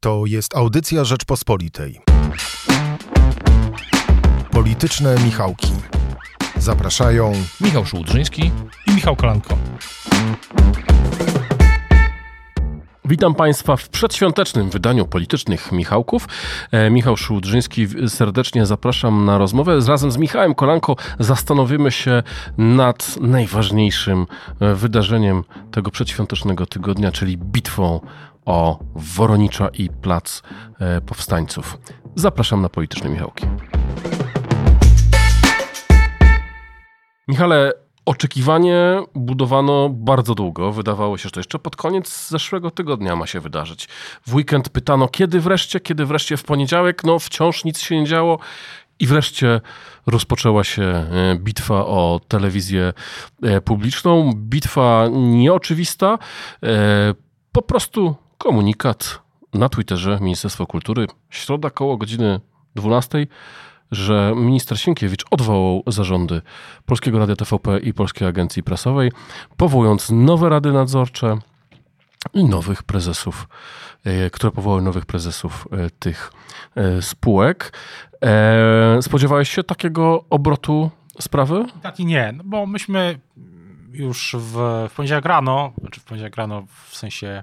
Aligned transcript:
To 0.00 0.26
jest 0.26 0.56
audycja 0.56 1.04
Rzeczpospolitej. 1.04 2.00
Polityczne 4.50 5.16
Michałki. 5.24 5.72
Zapraszają 6.56 7.32
Michał 7.60 7.86
Szułdrzyński 7.86 8.50
i 8.86 8.94
Michał 8.94 9.16
Kolanko. 9.16 9.58
Witam 13.04 13.34
Państwa 13.34 13.76
w 13.76 13.88
przedświątecznym 13.88 14.70
wydaniu 14.70 15.06
Politycznych 15.06 15.72
Michałków. 15.72 16.28
E, 16.72 16.90
Michał 16.90 17.16
Szułdrzyński, 17.16 17.86
serdecznie 18.08 18.66
zapraszam 18.66 19.24
na 19.24 19.38
rozmowę. 19.38 19.80
Razem 19.88 20.10
z 20.10 20.16
Michałem 20.16 20.54
Kolanko 20.54 20.96
zastanowimy 21.18 21.90
się 21.90 22.22
nad 22.58 23.16
najważniejszym 23.20 24.26
e, 24.60 24.74
wydarzeniem 24.74 25.44
tego 25.70 25.90
przedświątecznego 25.90 26.66
tygodnia, 26.66 27.12
czyli 27.12 27.38
bitwą 27.38 28.00
o 28.48 28.78
Woronicza 28.94 29.68
i 29.68 29.88
Plac 29.90 30.42
e, 30.80 31.00
Powstańców. 31.00 31.78
Zapraszam 32.14 32.62
na 32.62 32.68
Polityczne 32.68 33.10
Michałki. 33.10 33.46
Michale, 37.28 37.72
Oczekiwanie 38.06 39.02
budowano 39.14 39.88
bardzo 39.88 40.34
długo. 40.34 40.72
Wydawało 40.72 41.18
się, 41.18 41.22
że 41.22 41.30
to 41.30 41.40
jeszcze 41.40 41.58
pod 41.58 41.76
koniec 41.76 42.28
zeszłego 42.28 42.70
tygodnia 42.70 43.16
ma 43.16 43.26
się 43.26 43.40
wydarzyć. 43.40 43.88
W 44.26 44.34
weekend 44.34 44.68
pytano, 44.68 45.08
kiedy 45.08 45.40
wreszcie, 45.40 45.80
kiedy 45.80 46.06
wreszcie 46.06 46.36
w 46.36 46.44
poniedziałek. 46.44 47.04
No, 47.04 47.18
wciąż 47.18 47.64
nic 47.64 47.80
się 47.80 48.00
nie 48.00 48.06
działo. 48.06 48.38
I 49.00 49.06
wreszcie 49.06 49.60
rozpoczęła 50.06 50.64
się 50.64 50.82
e, 50.82 51.36
bitwa 51.38 51.86
o 51.86 52.20
telewizję 52.28 52.92
e, 53.42 53.60
publiczną. 53.60 54.32
Bitwa 54.36 55.08
nieoczywista. 55.12 56.18
Po 57.52 57.62
prostu 57.62 58.16
komunikat 58.38 59.20
na 59.54 59.68
Twitterze 59.68 60.18
Ministerstwo 60.20 60.66
Kultury. 60.66 61.06
Środa 61.30 61.70
koło 61.70 61.96
godziny 61.96 62.40
12 62.74 63.26
że 63.90 64.32
minister 64.36 64.80
Sienkiewicz 64.80 65.24
odwołał 65.30 65.82
zarządy 65.86 66.42
Polskiego 66.86 67.18
Radia 67.18 67.36
TVP 67.36 67.78
i 67.78 67.94
Polskiej 67.94 68.28
Agencji 68.28 68.62
Prasowej, 68.62 69.12
powołując 69.56 70.10
nowe 70.10 70.48
rady 70.48 70.72
nadzorcze 70.72 71.38
i 72.34 72.44
nowych 72.44 72.82
prezesów, 72.82 73.48
e, 74.04 74.30
które 74.30 74.50
powołały 74.50 74.82
nowych 74.82 75.06
prezesów 75.06 75.68
e, 75.72 75.90
tych 75.90 76.32
e, 76.76 77.02
spółek. 77.02 77.72
Spodziewałeś 79.00 79.50
się 79.50 79.64
takiego 79.64 80.24
obrotu 80.30 80.90
sprawy? 81.20 81.64
Tak 81.82 82.00
i 82.00 82.06
nie, 82.06 82.32
no 82.36 82.44
bo 82.46 82.66
myśmy 82.66 83.18
już 83.92 84.36
w, 84.38 84.52
w 84.90 84.94
poniedziałek 84.94 85.24
rano, 85.24 85.72
czy 85.74 85.80
znaczy 85.80 86.00
w 86.00 86.04
poniedziałek 86.04 86.36
rano 86.36 86.66
w 86.88 86.96
sensie 86.96 87.42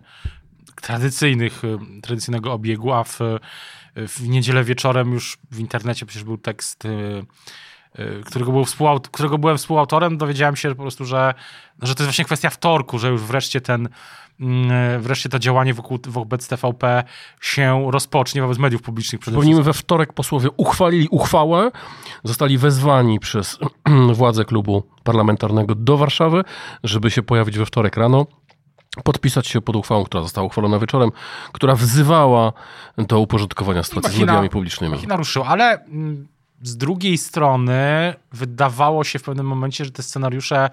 tradycyjnych, 0.81 1.61
tradycyjnego 2.02 2.53
obiegu, 2.53 2.91
a 2.91 3.03
w 3.03 3.19
w 3.95 4.27
niedzielę 4.27 4.63
wieczorem 4.63 5.13
już 5.13 5.38
w 5.52 5.59
internecie 5.59 6.05
przecież 6.05 6.23
był 6.23 6.38
tekst, 6.38 6.85
y, 6.85 6.89
y, 7.99 8.23
którego, 8.25 8.52
był 8.52 8.63
współaut- 8.63 9.08
którego 9.11 9.38
byłem 9.38 9.58
współautorem, 9.58 10.17
dowiedziałem 10.17 10.55
się 10.55 10.69
po 10.69 10.81
prostu, 10.81 11.05
że, 11.05 11.33
że 11.81 11.95
to 11.95 12.03
jest 12.03 12.09
właśnie 12.09 12.25
kwestia 12.25 12.49
wtorku, 12.49 12.99
że 12.99 13.09
już 13.09 13.21
wreszcie 13.21 13.61
ten 13.61 13.89
mm, 14.39 15.02
wreszcie 15.02 15.30
to 15.30 15.39
działanie 15.39 15.73
wokół, 15.73 15.99
wobec 16.08 16.47
TVP 16.47 17.03
się 17.41 17.88
rozpocznie 17.91 18.41
wobec 18.41 18.58
mediów 18.58 18.81
publicznych. 18.81 19.21
Przypomnijmy, 19.21 19.63
we 19.63 19.73
wtorek 19.73 20.13
posłowie 20.13 20.49
uchwalili 20.58 21.08
uchwałę, 21.11 21.71
zostali 22.23 22.58
wezwani 22.58 23.19
przez 23.19 23.59
władze 24.13 24.45
klubu 24.45 24.83
parlamentarnego 25.03 25.75
do 25.75 25.97
Warszawy, 25.97 26.43
żeby 26.83 27.11
się 27.11 27.23
pojawić 27.23 27.58
we 27.58 27.66
wtorek 27.66 27.97
rano 27.97 28.25
podpisać 29.04 29.48
się 29.48 29.62
pod 29.62 29.76
uchwałą, 29.76 30.04
która 30.04 30.24
została 30.24 30.48
uchwalona 30.48 30.80
wieczorem, 30.80 31.12
która 31.52 31.76
wzywała 31.76 32.54
do 32.98 33.20
uporządkowania 33.20 33.84
sytuacji 33.84 34.10
machina, 34.10 34.26
z 34.26 34.28
mediami 34.28 34.50
publicznymi. 34.50 34.96
Machina 34.96 35.16
ruszyła, 35.16 35.48
ale 35.48 35.86
mm, 35.86 36.28
z 36.62 36.78
drugiej 36.78 37.18
strony 37.18 38.14
wydawało 38.32 39.04
się 39.04 39.20
w 39.20 39.23
pewnym 39.23 39.48
momencie, 39.48 39.86
że 39.86 39.92
te 39.92 40.04
scenariusze 40.04 40.70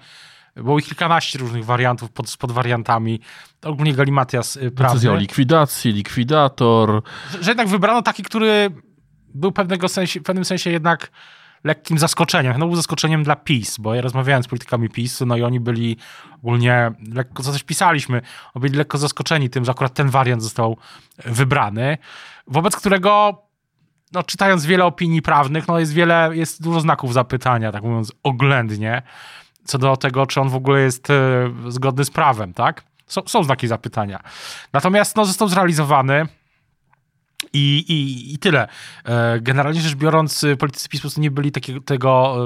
było 0.56 0.78
ich 0.78 0.84
kilkanaście 0.84 1.38
różnych 1.38 1.65
wariantów 1.65 2.11
pod, 2.11 2.31
z 2.31 2.37
podwariantami. 2.37 3.21
Ogólnie 3.62 3.94
galimatias 3.94 4.56
y, 4.56 4.71
prawny. 4.71 4.94
Decyzja 4.94 5.12
o 5.12 5.16
likwidacji, 5.16 5.93
likwidator. 5.93 7.03
Że, 7.32 7.43
że 7.43 7.50
jednak 7.50 7.69
wybrano 7.69 8.03
taki, 8.03 8.22
który 8.22 8.71
był 9.34 9.53
pewnego 9.53 9.88
sensie, 9.88 10.21
w 10.21 10.22
pewnym 10.22 10.44
sensie 10.44 10.71
jednak 10.71 11.11
lekkim 11.65 11.99
zaskoczeniem. 11.99 12.59
No 12.59 12.67
był 12.67 12.77
zaskoczeniem 12.77 13.25
dla 13.25 13.37
PiS, 13.37 13.78
bo 13.78 13.95
ja 13.95 14.03
rozmawiałem 14.03 14.43
z 14.43 14.49
politykami 14.49 14.89
PiS, 14.89 15.21
no 15.27 15.37
i 15.37 15.43
oni 15.43 15.61
byli 15.61 15.97
ogólnie, 16.37 16.93
lekko, 17.15 17.43
co 17.43 17.53
też 17.53 17.62
pisaliśmy, 17.62 18.23
byli 18.55 18.75
lekko 18.75 18.99
zaskoczeni 18.99 19.50
tym, 19.50 19.65
że 19.65 19.71
akurat 19.71 19.95
ten 19.95 20.11
wariant 20.11 20.43
został 20.43 20.77
wybrany, 21.25 21.99
wobec 22.47 22.77
którego 22.77 23.43
no, 24.12 24.23
czytając 24.23 24.67
wiele 24.67 24.84
opinii 24.84 25.23
prawnych, 25.23 25.69
no 25.69 25.78
jest 25.78 25.93
wiele, 25.93 26.31
jest 26.33 26.62
dużo 26.62 26.81
znaków 26.81 27.12
zapytania, 27.12 27.73
tak 27.73 27.83
mówiąc 27.83 28.12
oględnie, 28.23 29.03
co 29.65 29.79
do 29.79 29.97
tego, 29.97 30.27
czy 30.27 30.41
on 30.41 30.49
w 30.49 30.55
ogóle 30.55 30.81
jest 30.81 31.11
e, 31.11 31.15
zgodny 31.69 32.05
z 32.05 32.11
prawem, 32.11 32.55
tak? 32.55 32.84
Są, 33.06 33.21
są 33.27 33.44
znaki 33.44 33.69
zapytania. 33.69 34.21
Natomiast 34.73 35.17
no, 35.17 35.25
został 35.25 35.49
zrealizowany. 35.49 36.27
I, 37.53 37.84
i, 37.88 38.34
I 38.34 38.38
tyle. 38.38 38.69
E, 39.04 39.41
generalnie 39.41 39.80
rzecz 39.80 39.94
biorąc, 39.94 40.44
politycy 40.58 40.88
PiS 40.88 41.00
po 41.00 41.03
prostu 41.03 41.20
nie 41.20 41.30
byli 41.30 41.53
takiego, 41.53 41.80
tego, 41.80 42.36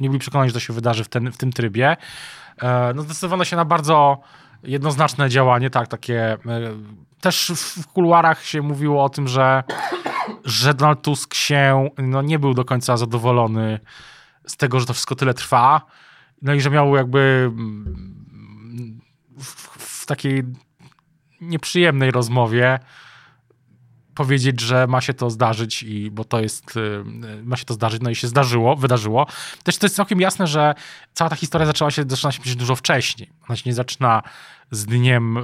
nie 0.00 0.08
byli 0.08 0.18
przekonani, 0.18 0.50
że 0.50 0.54
to 0.54 0.60
się 0.60 0.72
wydarzy 0.72 1.04
w, 1.04 1.08
ten, 1.08 1.32
w 1.32 1.36
tym 1.36 1.52
trybie. 1.52 1.96
E, 2.62 2.92
no 2.94 3.02
zdecydowano 3.02 3.44
się 3.44 3.56
na 3.56 3.64
bardzo 3.64 4.20
jednoznaczne 4.62 5.28
działanie, 5.28 5.70
tak, 5.70 5.88
takie 5.88 6.32
e, 6.32 6.38
też 7.20 7.52
w 7.56 7.86
kuluarach 7.86 8.44
się 8.44 8.62
mówiło 8.62 9.04
o 9.04 9.08
tym, 9.08 9.28
że, 9.28 9.64
że 10.44 10.74
Donald 10.74 11.02
Tusk 11.02 11.34
się 11.34 11.88
no, 11.98 12.22
nie 12.22 12.38
był 12.38 12.54
do 12.54 12.64
końca 12.64 12.96
zadowolony 12.96 13.80
z 14.46 14.56
tego, 14.56 14.80
że 14.80 14.86
to 14.86 14.92
wszystko 14.92 15.14
tyle 15.14 15.34
trwa, 15.34 15.80
no 16.42 16.54
i 16.54 16.60
że 16.60 16.70
miał 16.70 16.96
jakby 16.96 17.52
w, 19.38 19.44
w 20.02 20.06
takiej 20.06 20.42
nieprzyjemnej 21.40 22.10
rozmowie 22.10 22.78
powiedzieć, 24.14 24.60
że 24.60 24.86
ma 24.86 25.00
się 25.00 25.14
to 25.14 25.30
zdarzyć, 25.30 25.82
i, 25.82 26.10
bo 26.10 26.24
to 26.24 26.40
jest, 26.40 26.76
y, 26.76 27.04
ma 27.44 27.56
się 27.56 27.64
to 27.64 27.74
zdarzyć, 27.74 28.02
no 28.02 28.10
i 28.10 28.14
się 28.14 28.28
zdarzyło, 28.28 28.76
wydarzyło. 28.76 29.26
Też 29.64 29.78
to 29.78 29.86
jest 29.86 29.96
całkiem 29.96 30.20
jasne, 30.20 30.46
że 30.46 30.74
cała 31.14 31.30
ta 31.30 31.36
historia 31.36 31.66
zaczęła 31.66 31.90
się, 31.90 32.04
zaczyna 32.08 32.32
się 32.32 32.56
dużo 32.56 32.76
wcześniej. 32.76 33.30
Ona 33.48 33.56
się 33.56 33.62
nie 33.66 33.74
zaczyna 33.74 34.22
z 34.72 34.84
dniem 34.84 35.36
y, 35.36 35.42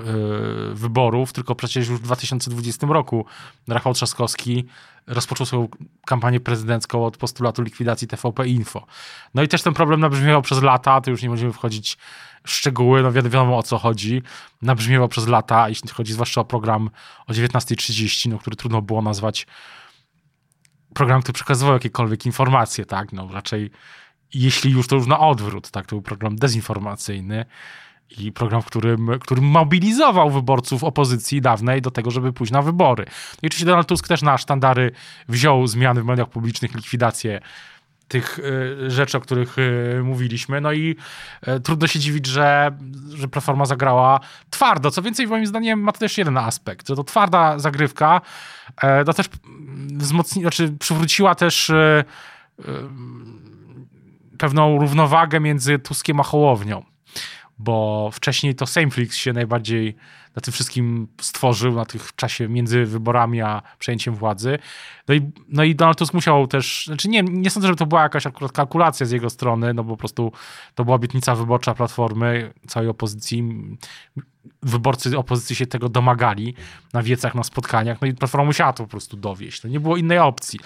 wyborów, 0.75 1.33
tylko 1.33 1.55
przecież 1.55 1.89
już 1.89 1.99
w 1.99 2.03
2020 2.03 2.87
roku 2.87 3.27
Rafał 3.69 3.95
Trzaskowski 3.95 4.65
rozpoczął 5.07 5.47
swoją 5.47 5.69
kampanię 6.07 6.41
prezydencką 6.41 7.05
od 7.05 7.17
postulatu 7.17 7.63
likwidacji 7.63 8.09
TVP 8.09 8.49
Info. 8.49 8.87
No 9.35 9.43
i 9.43 9.49
też 9.49 9.63
ten 9.63 9.75
problem 9.75 10.01
nabrzmiewał 10.01 10.43
przez 10.43 10.63
lata, 10.63 11.01
to 11.01 11.11
już 11.11 11.23
nie 11.23 11.29
będziemy 11.29 11.53
wchodzić 11.53 11.99
w 12.45 12.51
szczegóły, 12.51 13.03
no 13.03 13.13
wiadomo 13.13 13.59
o 13.59 13.63
co 13.63 13.79
chodzi. 13.79 14.23
Nabrzmiewał 14.63 15.09
przez 15.09 15.29
lata, 15.29 15.69
jeśli 15.69 15.89
chodzi 15.89 16.13
zwłaszcza 16.13 16.41
o 16.41 16.45
program 16.45 16.91
o 17.27 17.33
19.30, 17.33 18.29
no, 18.31 18.39
który 18.39 18.57
trudno 18.57 18.83
było 18.83 19.03
nazwać 19.03 19.47
program, 20.95 21.23
który 21.23 21.33
przekazywał 21.33 21.75
jakiekolwiek 21.75 22.27
informacje, 22.27 22.85
tak, 22.85 23.13
no 23.13 23.29
raczej 23.33 23.71
jeśli 24.35 24.71
już, 24.71 24.87
to 24.87 24.97
już 24.97 25.07
na 25.07 25.19
odwrót, 25.19 25.71
tak, 25.71 25.87
to 25.87 25.97
był 25.97 26.03
program 26.03 26.37
dezinformacyjny 26.37 27.45
i 28.19 28.33
program, 28.33 28.63
w 28.63 28.67
którym, 28.67 29.11
którym 29.21 29.45
mobilizował 29.45 30.31
wyborców 30.31 30.85
opozycji 30.85 31.41
dawnej 31.41 31.83
do 31.83 31.91
tego, 31.91 32.11
żeby 32.11 32.33
pójść 32.33 32.53
na 32.53 32.63
wybory. 32.63 33.05
No 33.07 33.39
I 33.43 33.47
oczywiście 33.47 33.67
Donald 33.67 33.89
Tusk 33.89 34.09
też 34.09 34.23
na 34.23 34.39
sztandary 34.39 34.93
wziął 35.29 35.67
zmiany 35.67 36.03
w 36.03 36.05
mediach 36.05 36.29
publicznych, 36.29 36.75
likwidację 36.75 37.41
tych 38.09 38.39
y, 38.39 38.91
rzeczy, 38.91 39.19
o 39.19 39.21
których 39.21 39.59
y, 39.59 40.01
mówiliśmy. 40.05 40.61
No 40.61 40.73
i 40.73 40.97
y, 41.49 41.61
trudno 41.61 41.87
się 41.87 41.99
dziwić, 41.99 42.27
że, 42.27 42.71
że 43.15 43.29
Platforma 43.29 43.67
zagrała 43.67 44.21
twardo. 44.51 44.91
Co 44.91 45.03
więcej, 45.03 45.27
moim 45.27 45.47
zdaniem 45.47 45.81
ma 45.81 45.93
to 45.93 45.99
też 45.99 46.19
jeden 46.19 46.39
aspekt, 46.39 46.89
że 46.89 46.97
to 46.97 47.05
twarda 47.05 47.59
zagrywka 47.59 48.21
no 49.07 49.13
też 49.13 49.29
wzmocni, 49.89 50.43
znaczy 50.43 50.73
przywróciła 50.79 51.35
też 51.35 51.73
pewną 54.39 54.79
równowagę 54.79 55.41
między 55.41 55.79
Tuskiem 55.79 56.21
a 56.21 56.23
Hołownią 56.23 56.85
bo 57.59 58.11
wcześniej 58.13 58.55
to 58.55 58.67
Sameflix 58.67 59.17
się 59.17 59.33
najbardziej 59.33 59.97
na 60.37 60.43
tym 60.43 60.53
wszystkim 60.53 61.09
stworzył, 61.21 61.73
na 61.73 61.85
tych 61.85 62.15
czasie 62.15 62.49
między 62.49 62.85
wyborami 62.85 63.41
a 63.41 63.63
przejęciem 63.79 64.15
władzy. 64.15 64.59
No 65.09 65.15
i, 65.15 65.31
no 65.49 65.65
i 65.65 65.75
Donald 65.75 65.99
Tusk 65.99 66.15
musiał 66.15 66.47
też, 66.47 66.87
znaczy 66.87 67.09
nie, 67.09 67.23
nie 67.23 67.51
sądzę, 67.51 67.69
że 67.69 67.77
to 67.77 67.87
była 67.87 68.03
jakaś 68.03 68.27
akurat 68.27 68.53
kalkulacja 68.53 69.07
z 69.07 69.11
jego 69.11 69.31
strony, 69.31 69.75
no 69.75 69.85
bo 69.85 69.91
po 69.91 69.97
prostu 69.97 70.33
to 70.75 70.85
była 70.85 70.97
obietnica 70.97 71.35
wyborcza 71.35 71.75
Platformy, 71.75 72.53
całej 72.67 72.89
opozycji. 72.89 73.45
Wyborcy 74.63 75.19
opozycji 75.19 75.57
się 75.57 75.67
tego 75.67 75.89
domagali 75.89 76.55
na 76.93 77.03
wiecach, 77.03 77.35
na 77.35 77.43
spotkaniach, 77.43 78.01
no 78.01 78.07
i 78.07 78.15
Platforma 78.15 78.47
musiała 78.47 78.73
to 78.73 78.85
po 78.85 78.91
prostu 78.91 79.17
dowieść. 79.17 79.63
No 79.63 79.71
nie 79.71 79.81
było 79.81 79.97
innej 79.97 80.19
opcji. 80.19 80.61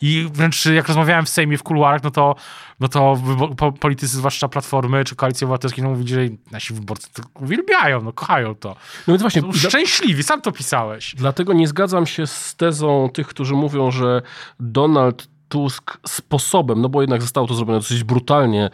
I 0.00 0.28
wręcz 0.32 0.66
jak 0.66 0.88
rozmawiałem 0.88 1.26
w 1.26 1.28
Sejmie, 1.28 1.58
w 1.58 1.62
kuluarach, 1.62 2.02
no 2.02 2.10
to, 2.10 2.34
no 2.80 2.88
to 2.88 3.20
po, 3.56 3.72
politycy, 3.72 4.16
zwłaszcza 4.16 4.48
Platformy 4.48 5.04
czy 5.04 5.16
Koalicji 5.16 5.44
Obywatelskiej, 5.44 5.84
no 5.84 5.90
mówili, 5.90 6.08
że 6.08 6.20
nasi 6.50 6.74
wyborcy 6.74 7.08
to 7.12 7.22
uwielbiają, 7.34 8.02
no 8.02 8.12
kochają 8.12 8.54
to. 8.54 8.68
No 9.06 9.12
więc 9.14 9.20
właśnie... 9.22 9.42
Są 9.42 9.52
szczęśliwi, 9.52 10.22
sam 10.22 10.40
to 10.42 10.52
pisałeś. 10.52 11.14
Dlatego 11.14 11.52
nie 11.52 11.68
zgadzam 11.68 12.06
się 12.06 12.26
z 12.26 12.54
tezą 12.54 13.10
tych, 13.12 13.26
którzy 13.26 13.54
mówią, 13.54 13.90
że 13.90 14.22
Donald 14.60 15.35
Tusk 15.48 15.98
sposobem, 16.06 16.80
no 16.80 16.88
bo 16.88 17.00
jednak 17.00 17.22
zostało 17.22 17.46
to 17.46 17.54
zrobione 17.54 17.78
dosyć 17.78 18.04
brutalnie. 18.04 18.70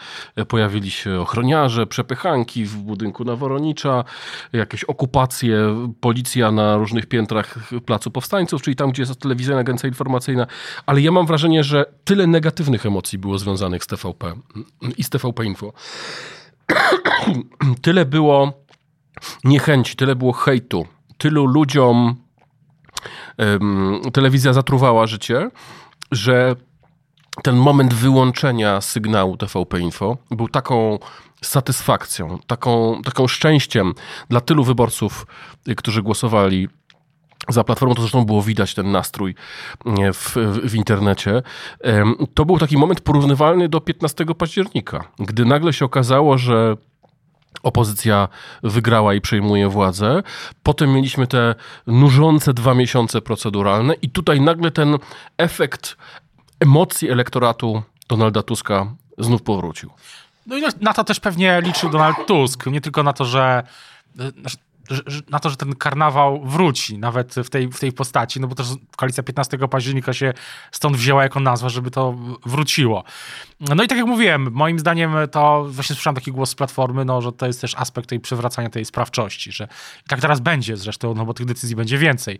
Pojawili 0.48 0.90
się 0.90 1.20
ochroniarze, 1.20 1.86
przepychanki 1.86 2.64
w 2.64 2.76
budynku 2.76 3.24
Naworonicza, 3.24 4.04
jakieś 4.52 4.84
okupacje, 4.84 5.56
policja 6.00 6.52
na 6.52 6.76
różnych 6.76 7.06
piętrach 7.06 7.58
Placu 7.86 8.10
Powstańców, 8.10 8.62
czyli 8.62 8.76
tam, 8.76 8.90
gdzie 8.90 9.02
jest 9.02 9.20
telewizyjna 9.20 9.60
agencja 9.60 9.88
informacyjna. 9.88 10.46
Ale 10.86 11.00
ja 11.00 11.10
mam 11.10 11.26
wrażenie, 11.26 11.64
że 11.64 11.84
tyle 12.04 12.26
negatywnych 12.26 12.86
emocji 12.86 13.18
było 13.18 13.38
związanych 13.38 13.84
z 13.84 13.86
TVP 13.86 14.32
i 14.96 15.04
z 15.04 15.10
TVP 15.10 15.44
Info. 15.44 15.72
tyle 17.82 18.04
było 18.04 18.52
niechęci, 19.44 19.96
tyle 19.96 20.16
było 20.16 20.32
hejtu, 20.32 20.86
tylu 21.18 21.46
ludziom 21.46 22.16
um, 23.38 24.00
telewizja 24.12 24.52
zatruwała 24.52 25.06
życie, 25.06 25.50
że 26.12 26.56
ten 27.42 27.56
moment 27.56 27.94
wyłączenia 27.94 28.80
sygnału 28.80 29.36
TVP 29.36 29.80
Info 29.80 30.16
był 30.30 30.48
taką 30.48 30.98
satysfakcją, 31.42 32.38
taką, 32.46 33.02
taką 33.04 33.28
szczęściem 33.28 33.94
dla 34.28 34.40
tylu 34.40 34.64
wyborców, 34.64 35.26
którzy 35.76 36.02
głosowali 36.02 36.68
za 37.48 37.64
Platformą, 37.64 37.94
to 37.94 38.02
zresztą 38.02 38.24
było 38.24 38.42
widać 38.42 38.74
ten 38.74 38.90
nastrój 38.90 39.34
w, 40.12 40.36
w, 40.64 40.74
internecie. 40.74 41.42
To 42.34 42.44
był 42.44 42.58
taki 42.58 42.76
moment 42.76 43.00
porównywalny 43.00 43.68
do 43.68 43.80
15 43.80 44.24
października, 44.38 45.04
gdy 45.18 45.44
nagle 45.44 45.72
się 45.72 45.84
okazało, 45.84 46.38
że 46.38 46.76
opozycja 47.62 48.28
wygrała 48.62 49.14
i 49.14 49.20
przejmuje 49.20 49.68
władzę. 49.68 50.22
Potem 50.62 50.92
mieliśmy 50.92 51.26
te 51.26 51.54
nużące 51.86 52.54
dwa 52.54 52.74
miesiące 52.74 53.20
proceduralne 53.20 53.94
i 53.94 54.10
tutaj 54.10 54.40
nagle 54.40 54.70
ten 54.70 54.98
efekt 55.38 55.96
emocji 56.60 57.10
elektoratu 57.10 57.82
Donalda 58.08 58.42
Tuska 58.42 58.94
znów 59.18 59.42
powrócił. 59.42 59.90
No 60.46 60.56
i 60.56 60.62
na 60.80 60.94
to 60.94 61.04
też 61.04 61.20
pewnie 61.20 61.60
liczył 61.64 61.90
Donald 61.90 62.16
Tusk. 62.26 62.66
Nie 62.66 62.80
tylko 62.80 63.02
na 63.02 63.12
to, 63.12 63.24
że 63.24 63.62
na 65.30 65.38
to, 65.38 65.50
że 65.50 65.56
ten 65.56 65.74
karnawał 65.74 66.44
wróci, 66.44 66.98
nawet 66.98 67.34
w 67.34 67.50
tej, 67.50 67.68
w 67.68 67.80
tej 67.80 67.92
postaci, 67.92 68.40
no 68.40 68.48
bo 68.48 68.54
też 68.54 68.66
koalicja 68.96 69.22
15 69.22 69.58
października 69.58 70.12
się 70.12 70.32
stąd 70.72 70.96
wzięła 70.96 71.22
jako 71.22 71.40
nazwa, 71.40 71.68
żeby 71.68 71.90
to 71.90 72.14
wróciło. 72.46 73.04
No 73.60 73.84
i 73.84 73.88
tak 73.88 73.98
jak 73.98 74.06
mówiłem, 74.06 74.48
moim 74.52 74.78
zdaniem 74.78 75.12
to 75.30 75.66
właśnie 75.68 75.96
słyszałem 75.96 76.14
taki 76.14 76.32
głos 76.32 76.50
z 76.50 76.54
Platformy, 76.54 77.04
no, 77.04 77.22
że 77.22 77.32
to 77.32 77.46
jest 77.46 77.60
też 77.60 77.74
aspekt 77.74 78.08
tej 78.08 78.20
przywracania 78.20 78.70
tej 78.70 78.84
sprawczości, 78.84 79.52
że 79.52 79.68
i 80.06 80.08
tak 80.08 80.20
teraz 80.20 80.40
będzie 80.40 80.76
zresztą, 80.76 81.14
no 81.14 81.24
bo 81.24 81.34
tych 81.34 81.46
decyzji 81.46 81.76
będzie 81.76 81.98
więcej 81.98 82.38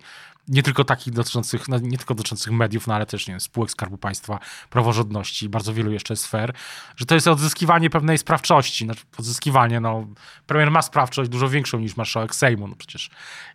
nie 0.49 0.63
tylko 0.63 0.85
takich 0.85 1.13
dotyczących, 1.13 1.69
no, 1.69 1.79
nie 1.79 1.99
tylko 1.99 2.15
dotyczących 2.15 2.53
mediów, 2.53 2.87
no 2.87 2.95
ale 2.95 3.07
też 3.07 3.27
nie 3.27 3.33
wiem, 3.33 3.41
spółek 3.41 3.71
Skarbu 3.71 3.99
Państwa, 3.99 4.39
praworządności, 4.71 5.49
bardzo 5.49 5.75
wielu 5.75 5.93
jeszcze 5.93 6.17
sfer, 6.17 6.53
że 6.97 7.07
to 7.07 7.15
jest 7.15 7.29
odzyskiwanie 7.29 7.91
pewnej 7.91 8.19
sprawczości, 8.19 8.85
znaczy 8.85 9.03
odzyskiwanie, 9.19 9.81
no 9.81 10.07
premier 10.47 10.71
ma 10.71 10.83
sprawczość 10.83 11.31
dużo 11.31 11.49
większą 11.49 11.79
niż 11.79 11.97
marszałek 11.97 12.32
Sejmu, 12.35 12.69
no 12.69 12.77
przecież 12.77 13.11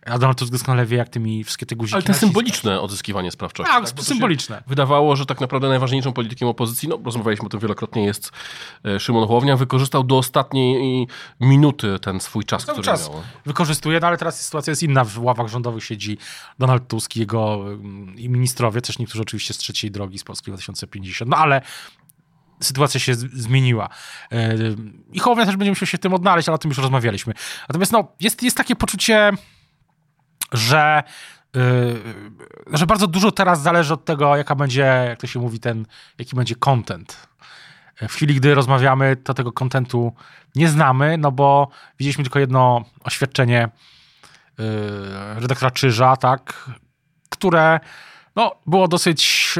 a 0.06 0.18
Donald 0.18 0.38
Tusk 0.38 0.52
doskonale 0.52 0.86
wie, 0.86 0.96
jak 0.96 1.08
tymi 1.08 1.44
wszystkie 1.44 1.66
te 1.66 1.76
guziki 1.76 1.94
Ale 1.94 2.02
to 2.02 2.14
symboliczne 2.14 2.80
odzyskiwanie 2.80 3.30
sprawczości. 3.30 3.72
Tak, 3.72 3.90
tak 3.90 4.04
symboliczne. 4.04 4.62
Wydawało, 4.66 5.16
że 5.16 5.26
tak 5.26 5.40
naprawdę 5.40 5.68
najważniejszą 5.68 6.12
politykiem 6.12 6.48
opozycji, 6.48 6.88
no 6.88 6.98
rozmawialiśmy 7.04 7.46
o 7.46 7.48
tym 7.48 7.60
wielokrotnie, 7.60 8.04
jest 8.04 8.32
e, 8.84 9.00
Szymon 9.00 9.28
Hołownia, 9.28 9.56
wykorzystał 9.56 10.04
do 10.04 10.18
ostatniej 10.18 11.06
minuty 11.40 11.98
ten 11.98 12.20
swój 12.20 12.44
czas, 12.44 12.64
Cały 12.64 12.74
który 12.74 12.86
czas 12.86 13.10
miał. 13.10 13.22
wykorzystuje, 13.46 14.00
no 14.00 14.06
ale 14.06 14.16
teraz 14.18 14.44
sytuacja 14.44 14.70
jest 14.70 14.82
inna, 14.82 15.04
w 15.04 15.18
ławach 15.18 15.48
rządowych 15.48 15.84
siedzi 15.84 16.18
Donald 16.58 16.88
Tusk, 16.88 17.16
jego 17.16 17.54
mm, 17.54 18.18
i 18.18 18.28
ministrowie, 18.28 18.80
też 18.80 18.98
niektórzy 18.98 19.22
oczywiście 19.22 19.54
z 19.54 19.58
trzeciej 19.58 19.90
drogi 19.90 20.18
z 20.18 20.24
Polski 20.24 20.50
2050, 20.50 21.30
no 21.30 21.36
ale 21.36 21.62
sytuacja 22.60 23.00
się 23.00 23.14
zmieniła. 23.14 23.88
E, 24.32 24.54
I 25.12 25.18
Hołownia 25.18 25.46
też 25.46 25.56
będzie 25.56 25.70
musiał 25.70 25.86
się 25.86 25.98
w 25.98 26.00
tym 26.00 26.14
odnaleźć, 26.14 26.48
ale 26.48 26.54
o 26.54 26.58
tym 26.58 26.68
już 26.68 26.78
rozmawialiśmy. 26.78 27.34
Natomiast 27.68 27.92
no, 27.92 28.12
jest, 28.20 28.42
jest 28.42 28.56
takie 28.56 28.76
poczucie, 28.76 29.30
że 30.52 31.02
e, 31.56 31.60
że 32.72 32.86
bardzo 32.86 33.06
dużo 33.06 33.32
teraz 33.32 33.62
zależy 33.62 33.94
od 33.94 34.04
tego, 34.04 34.36
jaka 34.36 34.54
będzie, 34.54 35.04
jak 35.08 35.20
to 35.20 35.26
się 35.26 35.40
mówi, 35.40 35.60
ten, 35.60 35.86
jaki 36.18 36.36
będzie 36.36 36.54
content. 36.54 37.28
W 38.08 38.12
chwili, 38.12 38.34
gdy 38.34 38.54
rozmawiamy, 38.54 39.16
to 39.16 39.34
tego 39.34 39.52
kontentu 39.52 40.12
nie 40.54 40.68
znamy, 40.68 41.18
no 41.18 41.32
bo 41.32 41.68
widzieliśmy 41.98 42.24
tylko 42.24 42.38
jedno 42.38 42.84
oświadczenie 43.04 43.68
redaktora 45.36 45.70
Czyża, 45.70 46.16
tak, 46.16 46.70
które 47.30 47.80
no, 48.38 48.54
było 48.66 48.88
dosyć 48.88 49.54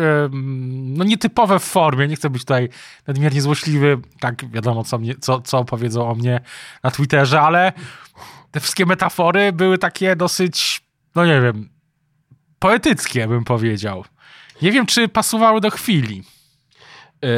no, 0.83 1.05
nietypowe 1.05 1.59
w 1.59 1.65
formie. 1.65 2.09
Nie 2.09 2.17
chcę 2.17 2.31
być 2.31 2.43
tutaj 2.43 2.69
nadmiernie 3.07 3.43
złośliwy. 3.43 3.99
Tak, 4.21 4.51
wiadomo, 4.51 4.85
co, 4.85 4.99
mnie, 4.99 5.15
co, 5.21 5.41
co 5.41 5.65
powiedzą 5.65 6.11
o 6.11 6.15
mnie 6.15 6.41
na 6.83 6.91
Twitterze, 6.91 7.41
ale 7.41 7.73
te 8.51 8.61
wszystkie 8.61 8.87
metafory 8.87 9.53
były 9.53 9.79
takie 9.79 10.17
dosyć, 10.17 10.85
no 11.15 11.27
nie 11.27 11.41
wiem, 11.41 11.69
poetyckie, 12.59 13.29
bym 13.29 13.45
powiedział. 13.45 14.05
Nie 14.63 14.73
wiem, 14.73 14.87
czy 14.87 15.09
pasowały 15.09 15.61
do 15.61 15.71
chwili. 15.71 16.23
E, 17.25 17.29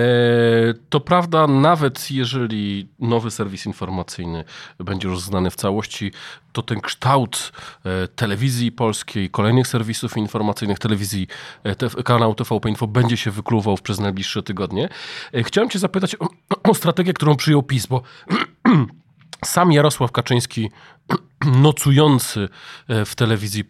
to 0.89 1.01
prawda, 1.01 1.47
nawet 1.47 2.11
jeżeli 2.11 2.89
nowy 2.99 3.31
serwis 3.31 3.67
informacyjny 3.67 4.45
będzie 4.79 5.09
już 5.09 5.21
znany 5.21 5.51
w 5.51 5.57
całości, 5.57 6.13
to 6.53 6.63
ten 6.63 6.81
kształt 6.81 7.53
e, 7.85 8.09
telewizji 8.09 8.73
polskiej, 8.73 9.31
kolejnych 9.31 9.67
serwisów 9.67 10.17
informacyjnych, 10.17 10.79
telewizji, 10.79 11.27
e, 11.65 12.03
kanału 12.03 12.35
TVP 12.35 12.69
Info 12.69 12.87
będzie 12.87 13.17
się 13.17 13.31
wykluwał 13.31 13.77
przez 13.77 14.01
najbliższe 14.01 14.43
tygodnie. 14.43 14.89
Chciałem 15.35 15.71
cię 15.71 15.79
zapytać 15.79 16.17
o, 16.21 16.29
o 16.63 16.75
strategię, 16.75 17.13
którą 17.13 17.37
przyjął 17.37 17.63
PiS, 17.63 17.87
bo 17.87 18.03
sam 19.45 19.73
Jarosław 19.73 20.13
Kaczyński 20.13 20.71
nocujący 21.63 22.49
e, 22.89 23.05
w 23.05 23.15
telewizji 23.15 23.65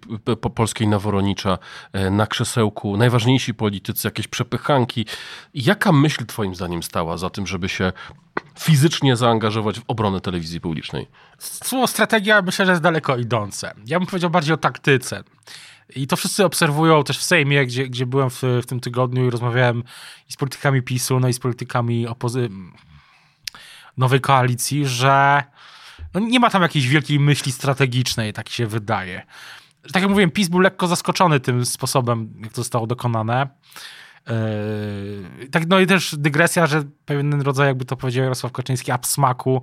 polskiej 0.54 0.88
Naworonicza 0.88 1.58
e, 1.92 2.10
na 2.10 2.26
krzesełku, 2.26 2.96
najważniejsi 2.96 3.54
politycy, 3.54 4.08
jakieś 4.08 4.28
przepychanki. 4.28 5.06
Jaka 5.54 5.92
myśl 5.92 6.26
twoim 6.26 6.54
zdaniem 6.54 6.82
stała 6.82 7.16
za 7.16 7.30
tym, 7.30 7.46
żeby 7.46 7.68
się 7.68 7.92
fizycznie 8.58 9.16
zaangażować 9.16 9.80
w 9.80 9.84
obronę 9.88 10.20
telewizji 10.20 10.60
publicznej? 10.60 11.08
Słowo 11.38 11.86
strategia 11.86 12.42
myślę, 12.42 12.66
że 12.66 12.72
jest 12.72 12.82
daleko 12.82 13.16
idące. 13.16 13.74
Ja 13.86 13.98
bym 13.98 14.06
powiedział 14.06 14.30
bardziej 14.30 14.54
o 14.54 14.58
taktyce. 14.58 15.24
I 15.96 16.06
to 16.06 16.16
wszyscy 16.16 16.44
obserwują 16.44 17.04
też 17.04 17.18
w 17.18 17.22
Sejmie, 17.22 17.66
gdzie, 17.66 17.88
gdzie 17.88 18.06
byłem 18.06 18.30
w, 18.30 18.42
w 18.42 18.66
tym 18.66 18.80
tygodniu 18.80 19.26
i 19.26 19.30
rozmawiałem 19.30 19.82
i 20.28 20.32
z 20.32 20.36
politykami 20.36 20.82
PiSu, 20.82 21.20
no 21.20 21.28
i 21.28 21.32
z 21.32 21.38
politykami 21.38 22.06
opozy 22.06 22.48
nowej 24.00 24.20
koalicji, 24.20 24.86
że 24.86 25.42
no 26.14 26.20
nie 26.20 26.40
ma 26.40 26.50
tam 26.50 26.62
jakiejś 26.62 26.88
wielkiej 26.88 27.20
myśli 27.20 27.52
strategicznej, 27.52 28.32
tak 28.32 28.48
się 28.48 28.66
wydaje. 28.66 29.26
Tak 29.92 30.02
jak 30.02 30.10
mówiłem, 30.10 30.30
PiS 30.30 30.48
był 30.48 30.60
lekko 30.60 30.86
zaskoczony 30.86 31.40
tym 31.40 31.66
sposobem, 31.66 32.32
jak 32.42 32.52
to 32.52 32.60
zostało 32.60 32.86
dokonane. 32.86 33.48
Yy, 35.40 35.48
tak, 35.48 35.66
no 35.68 35.80
i 35.80 35.86
też 35.86 36.14
dygresja, 36.18 36.66
że 36.66 36.84
pewien 37.04 37.42
rodzaj, 37.42 37.66
jakby 37.66 37.84
to 37.84 37.96
powiedział 37.96 38.22
Jarosław 38.22 38.52
Kaczyński, 38.52 38.92
absmaku, 38.92 39.62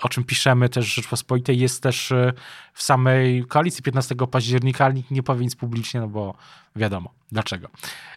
o 0.00 0.08
czym 0.08 0.24
piszemy 0.24 0.68
też 0.68 0.94
Rzeczpospolitej, 0.94 1.58
jest 1.58 1.82
też 1.82 2.10
yy, 2.10 2.32
w 2.72 2.82
samej 2.82 3.44
koalicji 3.44 3.82
15 3.82 4.14
października, 4.30 4.84
ale 4.84 4.94
nikt 4.94 5.10
nie 5.10 5.22
powie 5.22 5.44
nic 5.44 5.56
publicznie, 5.56 6.00
no 6.00 6.08
bo 6.08 6.34
wiadomo 6.76 7.10
dlaczego. 7.32 7.68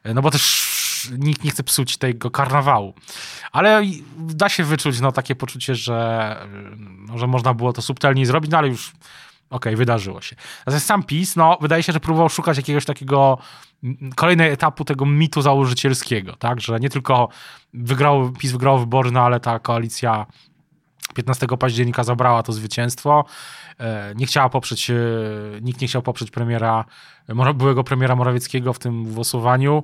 Yy, 0.06 0.14
no 0.14 0.22
bo 0.22 0.32
też 0.32 0.75
nikt 1.12 1.44
nie 1.44 1.52
chce 1.52 1.64
psuć 1.64 1.98
tego 1.98 2.32
karnawału. 2.32 2.94
Ale 3.52 3.82
da 4.18 4.50
się 4.50 4.64
wyczuć 4.64 5.00
no, 5.00 5.12
takie 5.12 5.36
poczucie, 5.36 5.76
że, 5.76 6.40
no, 6.80 7.18
że 7.18 7.28
można 7.28 7.54
było 7.54 7.74
to 7.74 7.82
subtelniej 7.82 8.26
zrobić, 8.26 8.52
no 8.52 8.58
ale 8.58 8.68
już 8.68 8.90
okej, 8.90 8.98
okay, 9.50 9.76
wydarzyło 9.76 10.22
się. 10.22 10.36
Natomiast 10.60 10.86
sam 10.86 11.04
PiS, 11.04 11.36
no, 11.36 11.58
wydaje 11.62 11.84
się, 11.84 11.94
że 11.94 12.00
próbował 12.00 12.30
szukać 12.30 12.58
jakiegoś 12.58 12.86
takiego 12.86 13.38
kolejnego 14.16 14.54
etapu 14.54 14.86
tego 14.86 15.06
mitu 15.06 15.42
założycielskiego, 15.42 16.36
tak, 16.36 16.62
że 16.62 16.80
nie 16.80 16.90
tylko 16.90 17.30
wygrał, 17.74 18.32
PiS 18.32 18.52
wygrał 18.52 18.80
wybory, 18.80 19.12
no, 19.12 19.22
ale 19.22 19.40
ta 19.40 19.60
koalicja 19.60 20.26
15 21.14 21.48
października 21.60 22.04
zabrała 22.04 22.44
to 22.44 22.54
zwycięstwo. 22.54 23.26
E, 23.80 24.14
nie 24.16 24.26
chciała 24.26 24.50
poprzeć, 24.50 24.90
e, 24.90 24.96
nikt 25.62 25.82
nie 25.82 25.88
chciał 25.88 26.02
poprzeć 26.02 26.32
premiera, 26.32 26.86
byłego 27.56 27.84
premiera 27.84 28.16
Morawieckiego 28.16 28.74
w 28.74 28.80
tym 28.80 29.14
głosowaniu. 29.14 29.84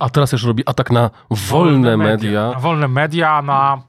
A 0.00 0.10
teraz 0.10 0.32
jeszcze 0.32 0.46
robi 0.46 0.62
atak 0.66 0.90
na 0.90 1.10
wolne, 1.30 1.46
wolne 1.50 1.96
media. 1.96 2.12
media. 2.12 2.50
Na 2.54 2.60
wolne 2.60 2.88
media, 2.88 3.42
na, 3.42 3.82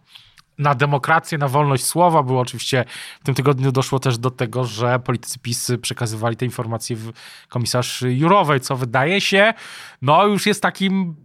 na 0.57 0.75
demokrację, 0.75 1.37
na 1.37 1.47
wolność 1.47 1.85
słowa. 1.85 2.23
Było 2.23 2.41
oczywiście 2.41 2.85
w 3.21 3.23
tym 3.23 3.35
tygodniu 3.35 3.71
doszło 3.71 3.99
też 3.99 4.17
do 4.17 4.31
tego, 4.31 4.65
że 4.65 4.99
politycy 4.99 5.39
PiS 5.39 5.71
przekazywali 5.81 6.35
te 6.35 6.45
informacje 6.45 6.95
w 6.95 7.11
komisarz 7.49 8.01
Jurowej, 8.01 8.59
co 8.59 8.75
wydaje 8.75 9.21
się, 9.21 9.53
no 10.01 10.27
już 10.27 10.45
jest 10.45 10.61
takim 10.61 11.15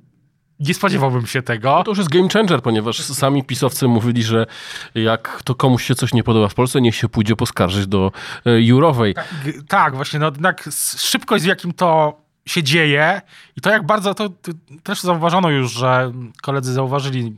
nie 0.60 0.74
spodziewałbym 0.74 1.26
się 1.26 1.42
tego. 1.42 1.82
To 1.84 1.90
już 1.90 1.98
jest 1.98 2.10
game 2.10 2.28
changer, 2.28 2.62
ponieważ 2.62 3.00
sami 3.00 3.44
pisowcy 3.44 3.88
mówili, 3.88 4.22
że 4.22 4.46
jak 4.94 5.42
to 5.44 5.54
komuś 5.54 5.84
się 5.84 5.94
coś 5.94 6.14
nie 6.14 6.22
podoba 6.22 6.48
w 6.48 6.54
Polsce, 6.54 6.80
niech 6.80 6.94
się 6.94 7.08
pójdzie 7.08 7.36
poskarżyć 7.36 7.86
do 7.86 8.12
e, 8.46 8.60
Jurowej. 8.60 9.14
Tak, 9.14 9.34
tak 9.68 9.96
właśnie, 9.96 10.18
no 10.18 10.26
jednak 10.26 10.68
szybkość, 10.96 11.44
z 11.44 11.46
jakim 11.46 11.72
to 11.72 12.20
się 12.46 12.62
dzieje 12.62 13.20
i 13.56 13.60
to 13.60 13.70
jak 13.70 13.86
bardzo, 13.86 14.14
to, 14.14 14.28
to 14.28 14.52
też 14.82 15.00
zauważono 15.00 15.50
już, 15.50 15.72
że 15.72 16.12
koledzy 16.42 16.72
zauważyli 16.72 17.36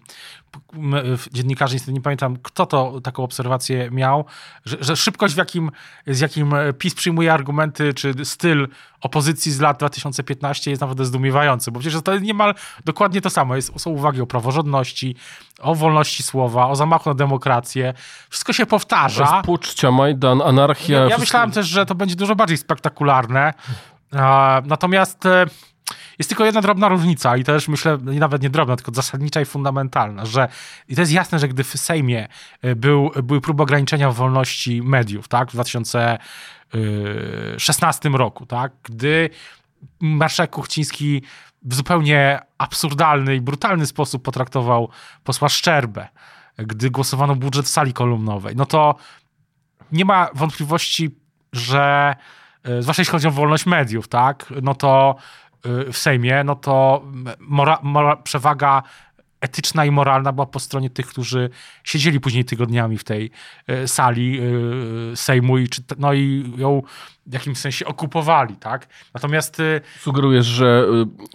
dziennikarze, 1.33 1.75
niestety 1.75 1.93
nie 1.93 2.01
pamiętam, 2.01 2.37
kto 2.43 2.67
to 2.67 3.01
taką 3.01 3.23
obserwację 3.23 3.91
miał, 3.91 4.25
że, 4.65 4.77
że, 4.81 4.97
szybkość, 4.97 5.35
w 5.35 5.37
jakim, 5.37 5.71
z 6.07 6.21
jakim 6.21 6.55
PiS 6.79 6.95
przyjmuje 6.95 7.33
argumenty, 7.33 7.95
czy 7.95 8.15
styl 8.25 8.69
opozycji 9.01 9.53
z 9.53 9.61
lat 9.61 9.79
2015 9.79 10.71
jest 10.71 10.81
naprawdę 10.81 11.05
zdumiewający, 11.05 11.71
bo 11.71 11.81
przecież 11.81 12.03
to 12.03 12.13
jest 12.13 12.25
niemal 12.25 12.55
dokładnie 12.85 13.21
to 13.21 13.31
samo. 13.31 13.57
Jest, 13.57 13.81
są 13.81 13.91
uwagi 13.91 14.21
o 14.21 14.27
praworządności, 14.27 15.17
o 15.61 15.75
wolności 15.75 16.23
słowa, 16.23 16.69
o 16.69 16.77
zamachu 16.77 17.11
na 17.11 17.15
demokrację. 17.15 17.95
Wszystko 18.31 18.53
się 18.53 18.67
powtarza. 18.67 19.43
Puczcia, 19.43 19.91
Majdan, 19.91 20.43
anarchia. 20.43 20.99
Ja, 20.99 21.09
ja 21.09 21.19
myślałem 21.19 21.51
też, 21.51 21.67
że 21.67 21.87
to 21.87 21.95
będzie 21.95 22.17
dużo 22.17 22.37
bardziej 22.37 22.57
spektakularne. 22.57 23.55
Natomiast 24.65 25.27
e, 25.27 25.47
jest 26.19 26.31
tylko 26.31 26.45
jedna 26.45 26.61
drobna 26.61 26.89
różnica 26.89 27.37
i 27.37 27.45
też 27.45 27.69
myślę, 27.69 27.99
nawet 28.03 28.43
nie 28.43 28.51
drobna, 28.51 28.77
tylko 28.77 28.93
zasadnicza 28.95 29.41
i 29.41 29.45
fundamentalna, 29.45 30.27
że 30.27 30.49
i 30.89 30.95
to 30.95 31.03
jest 31.03 31.13
jasne, 31.13 31.39
że 31.39 31.49
gdy 31.49 31.65
w 31.65 31.69
Sejmie 31.69 32.29
e, 32.63 32.77
był, 32.77 33.11
były 33.23 33.41
próby 33.41 33.63
ograniczenia 33.63 34.11
wolności 34.11 34.83
mediów, 34.83 35.29
tak, 35.29 35.51
w 35.51 35.53
2016 35.53 38.09
roku, 38.09 38.47
tak, 38.47 38.73
gdy 38.83 39.31
marszałek 40.01 40.51
Kuchciński 40.51 41.23
w 41.63 41.75
zupełnie 41.75 42.41
absurdalny 42.59 43.37
i 43.37 43.41
brutalny 43.41 43.87
sposób 43.87 44.23
potraktował 44.23 44.89
posła 45.25 45.49
Szczerbę, 45.49 46.09
gdy 46.59 46.91
głosowano 46.91 47.37
budżet 47.37 47.69
sali 47.69 47.93
kolumnowej, 47.93 48.57
no 48.57 48.67
to 48.67 48.95
nie 49.93 50.05
ma 50.05 50.29
wątpliwości, 50.35 51.11
że 51.53 52.15
e, 52.15 52.17
zwłaszcza 52.81 53.01
jeśli 53.01 53.13
chodzi 53.13 53.29
o 53.29 53.31
wolność 53.31 53.67
mediów, 53.67 54.09
tak, 54.09 54.53
no 54.63 54.75
to 54.75 55.17
Y, 55.67 55.93
w 55.93 55.99
Sejmie, 55.99 56.45
no 56.45 56.55
to 56.55 57.03
mora, 57.39 57.79
mora, 57.83 58.17
przewaga 58.17 58.83
etyczna 59.41 59.85
i 59.85 59.91
moralna 59.91 60.33
była 60.33 60.47
po 60.47 60.61
stronie 60.61 60.91
tych, 60.91 61.07
którzy 61.07 61.51
siedzieli 61.85 62.21
później 62.21 62.45
tygodniami 62.45 62.99
w 62.99 63.05
tej 63.05 63.31
y, 63.71 63.89
sali 63.89 64.41
y, 65.13 65.17
Sejmu 65.17 65.59
i, 65.59 65.69
no 65.99 66.13
i 66.13 66.53
ją 66.57 66.83
w 67.27 67.33
jakimś 67.33 67.59
sensie 67.59 67.87
okupowali, 67.87 68.57
tak? 68.57 68.89
Natomiast... 69.15 69.63
Sugerujesz, 70.01 70.47
że 70.47 70.87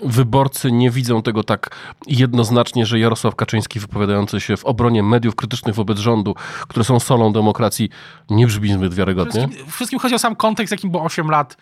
wyborcy 0.03 0.71
nie 0.71 0.91
widzą 0.91 1.21
tego 1.21 1.43
tak 1.43 1.75
jednoznacznie, 2.07 2.85
że 2.85 2.99
Jarosław 2.99 3.35
Kaczyński 3.35 3.79
wypowiadający 3.79 4.39
się 4.39 4.57
w 4.57 4.65
obronie 4.65 5.03
mediów 5.03 5.35
krytycznych 5.35 5.75
wobec 5.75 5.99
rządu, 5.99 6.35
które 6.67 6.83
są 6.83 6.99
solą 6.99 7.33
demokracji, 7.33 7.89
nie 8.29 8.47
brzmi 8.47 8.73
zbyt 8.73 8.93
wiarygodnie? 8.93 9.47
Wszystkim, 9.47 9.71
wszystkim 9.71 9.99
chodzi 9.99 10.15
o 10.15 10.19
sam 10.19 10.35
kontekst, 10.35 10.71
jakim 10.71 10.91
było 10.91 11.03
8 11.03 11.29
lat 11.29 11.57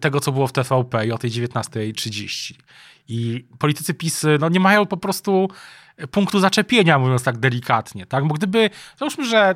tego, 0.00 0.20
co 0.20 0.32
było 0.32 0.46
w 0.46 0.52
TVP 0.52 1.06
i 1.06 1.12
o 1.12 1.18
tej 1.18 1.30
19.30. 1.30 2.54
I 3.08 3.44
politycy 3.58 3.94
PiS 3.94 4.26
no, 4.40 4.48
nie 4.48 4.60
mają 4.60 4.86
po 4.86 4.96
prostu 4.96 5.48
punktu 6.10 6.40
zaczepienia, 6.40 6.98
mówiąc 6.98 7.22
tak 7.22 7.38
delikatnie. 7.38 8.06
Tak? 8.06 8.26
Bo 8.26 8.34
gdyby, 8.34 8.70
załóżmy, 8.98 9.24
że 9.24 9.54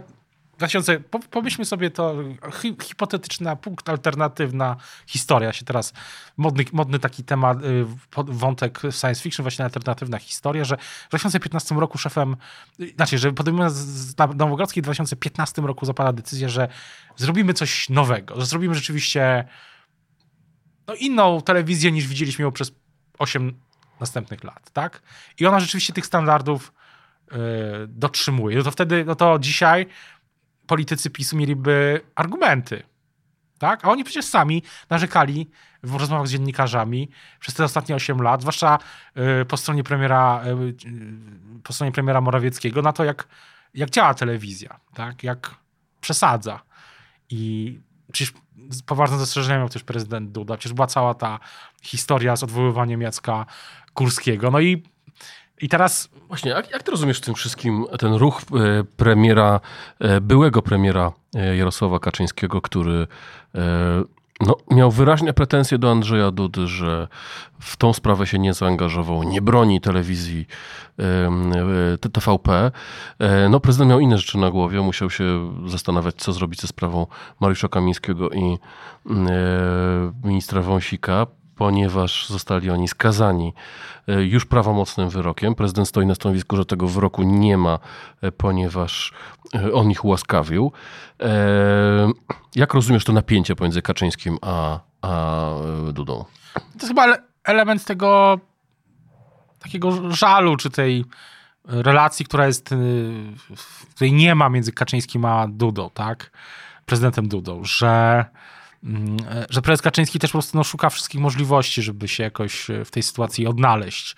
2000, 0.61 1.01
pomyślmy 1.31 1.65
sobie 1.65 1.91
to, 1.91 2.15
hi, 2.63 2.77
hipotetyczna, 2.83 3.57
punkt 3.57 3.89
alternatywna 3.89 4.77
historia 5.07 5.53
się 5.53 5.65
teraz, 5.65 5.93
modny, 6.37 6.65
modny 6.73 6.99
taki 6.99 7.25
temat, 7.25 7.65
y, 7.65 7.87
wątek 8.17 8.81
science 8.91 9.23
fiction, 9.23 9.45
właśnie 9.45 9.65
alternatywna 9.65 10.19
historia, 10.19 10.65
że 10.65 10.77
w 10.77 11.09
2015 11.09 11.75
roku 11.75 11.99
szefem, 11.99 12.37
znaczy, 12.97 13.19
że 13.19 13.33
podejmując 13.33 14.19
na 14.19 14.27
Nowogrodzkiej 14.27 14.83
w 14.83 14.85
2015 14.85 15.63
roku 15.63 15.87
zapada 15.87 16.13
decyzja, 16.13 16.49
że 16.49 16.69
zrobimy 17.17 17.55
coś 17.55 17.89
nowego, 17.89 18.41
że 18.41 18.47
zrobimy 18.47 18.75
rzeczywiście 18.75 19.45
no, 20.91 20.97
inną 20.97 21.41
telewizję 21.41 21.93
niż 21.93 22.07
widzieliśmy 22.07 22.43
ją 22.43 22.53
przez 22.53 22.73
8 23.19 23.61
następnych 24.01 24.45
lat, 24.45 24.71
tak? 24.71 25.03
I 25.41 25.47
ona 25.47 25.61
rzeczywiście 25.61 25.93
tych 25.93 26.07
standardów 26.07 26.73
yy, 27.31 27.39
dotrzymuje. 27.89 28.57
No 28.57 28.63
to 28.63 28.71
wtedy, 28.71 29.05
no 29.05 29.15
to 29.15 29.39
dzisiaj 29.39 29.87
politycy 30.67 31.11
PiSu 31.11 31.37
mieliby 31.37 32.01
argumenty, 32.15 32.83
tak? 33.59 33.85
A 33.85 33.91
oni 33.91 34.05
przecież 34.05 34.25
sami 34.25 34.63
narzekali 34.91 35.51
w 35.83 35.95
rozmowach 35.95 36.29
z 36.29 36.31
dziennikarzami 36.31 37.11
przez 37.41 37.55
te 37.55 37.65
ostatnie 37.65 37.95
8 37.95 38.23
lat, 38.23 38.41
zwłaszcza 38.41 38.79
yy, 39.17 39.45
po 39.45 39.57
stronie 39.57 39.85
premiera, 39.85 40.43
yy, 40.45 40.75
po 41.63 41.73
stronie 41.73 41.93
premiera 41.93 42.21
Morawieckiego, 42.21 42.83
na 42.83 42.93
to, 42.93 43.05
jak, 43.05 43.29
jak 43.75 43.91
działa 43.91 44.15
telewizja, 44.15 44.81
tak? 44.95 45.23
Jak 45.23 45.55
przesadza. 46.01 46.61
I 47.31 47.81
przecież 48.13 48.35
poważne 48.87 49.19
zastrzeżenia 49.19 49.59
miał 49.59 49.69
też 49.69 49.83
prezydent 49.83 50.33
Duda. 50.33 50.57
Przecież 50.57 50.75
była 50.75 50.87
cała 50.87 51.15
ta 51.15 51.39
historia 51.83 52.37
z 52.37 52.43
odwoływaniem 52.43 53.03
Jacka 53.03 53.47
Kurskiego. 53.95 54.51
No 54.51 54.61
i 54.61 54.83
i 55.61 55.69
teraz. 55.69 56.09
Właśnie, 56.29 56.51
jak, 56.51 56.71
jak 56.71 56.83
ty 56.83 56.91
rozumiesz 56.91 57.19
w 57.19 57.21
tym 57.21 57.35
wszystkim 57.35 57.87
ten 57.99 58.15
ruch 58.15 58.43
e, 58.43 58.85
premiera, 58.97 59.61
e, 59.99 60.21
byłego 60.21 60.63
premiera 60.63 61.13
e, 61.35 61.57
Jarosława 61.57 61.99
Kaczyńskiego, 61.99 62.61
który 62.61 63.07
no, 64.41 64.57
miał 64.71 64.91
wyraźne 64.91 65.33
pretensje 65.33 65.79
do 65.79 65.91
Andrzeja 65.91 66.31
Dudy, 66.31 66.67
że 66.67 67.09
w 67.61 67.77
tą 67.77 67.93
sprawę 67.93 68.27
się 68.27 68.39
nie 68.39 68.55
zaangażował, 68.55 69.23
nie 69.23 69.43
broni 69.43 69.81
telewizji 69.81 70.47
TVP. 72.13 72.73
E, 73.19 73.49
no, 73.49 73.61
prezydent 73.61 73.91
miał 73.91 74.01
inne 74.01 74.19
rzeczy 74.19 74.39
na 74.39 74.51
głowie, 74.51 74.81
musiał 74.81 75.11
się 75.11 75.53
zastanawiać, 75.67 76.15
co 76.15 76.33
zrobić 76.33 76.61
ze 76.61 76.69
sprawą 76.69 77.07
Mariusza 77.41 77.69
Kamińskiego 77.69 78.31
i 78.31 78.43
e, 78.43 78.59
ministra 80.25 80.63
Wąsika 80.63 81.27
ponieważ 81.61 82.29
zostali 82.29 82.71
oni 82.71 82.89
skazani 82.89 83.55
e, 84.09 84.23
już 84.23 84.47
prawomocnym 84.47 85.09
wyrokiem. 85.09 85.55
Prezydent 85.55 85.89
stoi 85.89 86.07
na 86.07 86.15
stanowisku, 86.15 86.57
że 86.57 86.65
tego 86.65 86.89
wyroku 86.89 87.23
nie 87.23 87.57
ma, 87.57 87.79
e, 88.23 88.33
ponieważ 88.33 89.13
e, 89.55 89.73
on 89.73 89.91
ich 89.91 90.05
ułaskawił. 90.05 90.73
Jak 92.55 92.75
rozumiesz 92.75 93.05
to 93.05 93.13
napięcie 93.13 93.57
pomiędzy 93.57 93.83
Kaczyńskim 93.83 94.39
a, 94.43 94.81
a 95.03 95.51
Dudą? 95.93 96.25
To 96.55 96.61
jest 96.75 96.89
chyba 96.89 97.17
element 97.45 97.85
tego 97.85 98.41
takiego 99.59 100.13
żalu, 100.13 100.57
czy 100.57 100.71
tej 100.71 101.05
relacji, 101.65 102.27
która 102.27 102.47
jest, 102.47 102.75
której 103.95 104.13
nie 104.13 104.35
ma 104.35 104.49
między 104.49 104.73
Kaczyńskim 104.73 105.25
a 105.25 105.47
Dudą, 105.49 105.91
tak? 105.95 106.31
Prezydentem 106.87 107.29
Dudą, 107.29 107.65
że 107.65 108.25
że 109.51 109.63
prezes 109.63 109.83
Kaczyński 109.83 110.19
też 110.19 110.31
po 110.31 110.39
prostu 110.39 110.59
no, 110.59 110.65
szuka 110.65 110.91
wszystkich 110.91 111.21
możliwości, 111.21 111.83
żeby 111.83 112.09
się 112.09 112.23
jakoś 112.23 112.71
e, 112.71 112.85
w 112.85 112.91
tej 112.91 113.03
sytuacji 113.03 113.47
odnaleźć. 113.47 114.17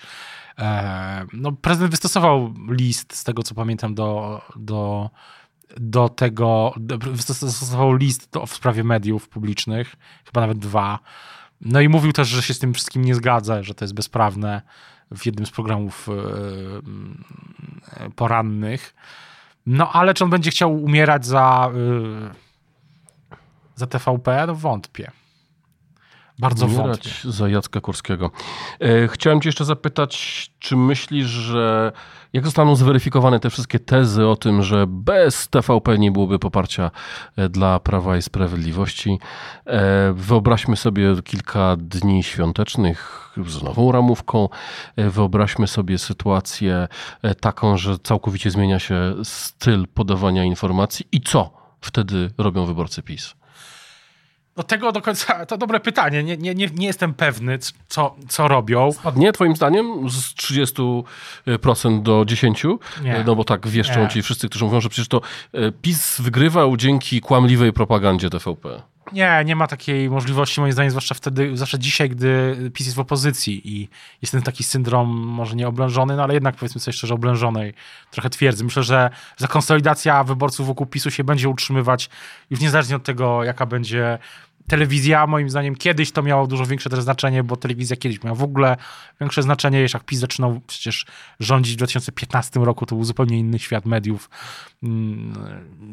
E, 0.59 1.27
no, 1.33 1.53
prezydent 1.53 1.91
wystosował 1.91 2.55
list, 2.69 3.17
z 3.17 3.25
tego 3.25 3.43
co 3.43 3.55
pamiętam, 3.55 3.95
do, 3.95 4.41
do, 4.57 5.11
do 5.77 6.09
tego, 6.09 6.75
wystosował 7.13 7.95
list 7.95 8.29
do, 8.33 8.47
w 8.47 8.55
sprawie 8.55 8.85
mediów 8.85 9.29
publicznych, 9.29 9.97
chyba 10.25 10.41
nawet 10.41 10.59
dwa. 10.59 10.99
No 11.61 11.81
i 11.81 11.89
mówił 11.89 12.13
też, 12.13 12.29
że 12.29 12.43
się 12.43 12.55
z 12.55 12.59
tym 12.59 12.75
wszystkim 12.75 13.05
nie 13.05 13.15
zgadza, 13.15 13.63
że 13.63 13.75
to 13.75 13.85
jest 13.85 13.95
bezprawne 13.95 14.63
w 15.11 15.27
jednym 15.27 15.47
z 15.47 15.51
programów 15.51 16.09
e, 16.09 16.13
porannych. 18.11 18.95
No 19.67 19.93
ale 19.93 20.15
czy 20.15 20.25
on 20.25 20.31
będzie 20.31 20.51
chciał 20.51 20.83
umierać 20.83 21.27
za 21.27 21.71
za 23.83 23.87
TVP? 23.87 24.45
No 24.47 24.55
wątpię. 24.55 25.11
Bardzo 26.39 26.67
wątpię. 26.67 27.11
za 27.25 27.49
Jacka 27.49 27.81
Kurskiego. 27.81 28.31
E, 28.81 29.09
chciałem 29.09 29.41
cię 29.41 29.49
jeszcze 29.49 29.65
zapytać, 29.65 30.51
czy 30.59 30.77
myślisz, 30.77 31.27
że 31.27 31.93
jak 32.33 32.45
zostaną 32.45 32.77
zweryfikowane 32.77 33.41
te 33.41 33.51
wszystkie 33.51 33.79
tezy 33.79 34.27
o 34.27 34.37
tym, 34.37 34.63
że 34.63 34.85
bez 34.89 35.49
TVP 35.49 35.99
nie 35.99 36.13
byłoby 36.13 36.39
poparcia 36.39 36.91
e, 37.37 37.49
dla 37.49 37.81
Prawa 37.81 38.17
i 38.17 38.23
Sprawiedliwości? 38.23 39.19
E, 39.67 40.13
wyobraźmy 40.13 40.77
sobie 40.77 41.23
kilka 41.25 41.77
dni 41.79 42.23
świątecznych 42.23 43.31
z 43.47 43.63
nową 43.63 43.93
ramówką. 43.93 44.49
Wyobraźmy 44.97 45.67
sobie 45.67 45.99
sytuację 45.99 46.89
taką, 47.41 47.77
że 47.77 47.99
całkowicie 47.99 48.51
zmienia 48.51 48.79
się 48.79 49.15
styl 49.25 49.87
podawania 49.95 50.45
informacji 50.45 51.07
i 51.13 51.21
co 51.21 51.51
wtedy 51.81 52.31
robią 52.39 52.65
wyborcy 52.65 53.03
PiS? 53.03 53.42
No 54.57 54.63
tego 54.63 54.93
do 54.93 55.03
końca, 55.03 55.47
to 55.47 55.59
dobre 55.59 55.81
pytanie. 55.81 56.23
Nie, 56.23 56.37
nie, 56.37 56.55
nie, 56.55 56.67
nie 56.75 56.87
jestem 56.87 57.15
pewny, 57.15 57.59
co, 57.89 58.17
co 58.29 58.49
robią. 58.49 58.91
Nie, 59.17 59.33
twoim 59.33 59.57
zdaniem 59.57 60.11
z 60.11 60.35
30% 60.35 62.03
do 62.03 62.23
10%? 62.23 62.79
Nie. 63.03 63.25
No 63.27 63.37
bo 63.37 63.45
tak 63.45 63.69
wieszczą 63.69 64.03
Nie. 64.03 64.09
ci 64.09 64.23
wszyscy, 64.23 64.49
którzy 64.49 64.65
mówią, 64.65 64.81
że 64.81 64.89
przecież 64.89 65.09
to 65.09 65.21
e, 65.53 65.73
PiS 65.73 66.21
wygrywał 66.21 66.77
dzięki 66.77 67.21
kłamliwej 67.21 67.73
propagandzie 67.73 68.31
TVP. 68.31 68.83
Nie, 69.13 69.43
nie 69.45 69.57
ma 69.57 69.67
takiej 69.67 70.11
możliwości, 70.11 70.61
moim 70.61 70.73
zdaniem, 70.73 70.91
zwłaszcza 70.91 71.15
wtedy, 71.15 71.51
zwłaszcza 71.55 71.79
dzisiaj, 71.79 72.11
gdy 72.11 72.57
PiS 72.75 72.87
jest 72.87 72.97
w 72.97 73.01
opozycji 73.01 73.77
i 73.77 73.89
jest 74.23 74.33
ten 74.33 74.43
taki 74.43 74.65
syndrom, 74.65 75.09
może 75.09 75.57
nie 75.57 75.69
oblężony, 75.69 76.17
no 76.17 76.23
ale 76.23 76.35
jednak 76.35 76.57
powiedzmy 76.57 76.81
sobie 76.81 76.93
szczerze, 76.93 77.15
oblężonej 77.15 77.75
trochę 78.11 78.31
twierdzy. 78.31 78.65
Myślę, 78.65 78.83
że 78.83 79.11
za 79.37 79.49
konsolidacja 79.49 80.25
wyborców 80.25 80.67
wokół 80.67 80.87
PiSu 80.87 81.11
się 81.11 81.25
będzie 81.25 81.49
utrzymywać 81.49 82.11
już 82.51 82.61
niezależnie 82.61 82.97
od 82.97 83.05
tego, 83.05 83.45
jaka 83.45 83.67
będzie 83.67 84.19
telewizja. 84.69 85.27
Moim 85.27 85.51
zdaniem 85.51 85.77
kiedyś 85.77 86.13
to 86.13 86.23
miało 86.23 86.47
dużo 86.47 86.67
większe 86.67 87.03
znaczenie, 87.03 87.45
bo 87.45 87.57
telewizja 87.57 87.97
kiedyś 87.97 88.23
miała 88.23 88.37
w 88.37 88.43
ogóle 88.43 88.77
większe 89.21 89.43
znaczenie. 89.43 89.81
Jeszcze 89.81 89.99
jak 89.99 90.05
PiS 90.05 90.19
zaczynał 90.19 90.61
przecież 90.67 91.07
rządzić 91.41 91.75
w 91.75 91.77
2015 91.77 92.61
roku, 92.61 92.87
to 92.87 92.95
był 92.95 93.05
zupełnie 93.05 93.39
inny 93.39 93.59
świat 93.59 93.87
mediów. 93.87 94.31
Mm, 94.83 95.33